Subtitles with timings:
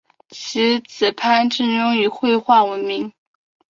[0.29, 3.13] 其子潘振镛以绘画闻名。